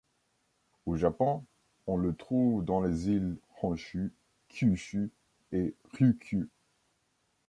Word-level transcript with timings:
Au 0.87 0.95
Japon, 0.95 1.45
on 1.85 1.95
le 1.95 2.15
trouve 2.15 2.65
dans 2.65 2.81
les 2.81 3.09
îles 3.09 3.37
Honshū, 3.61 4.09
Kyūshū 4.49 5.09
et 5.51 5.75
Ryūkyū. 5.93 6.47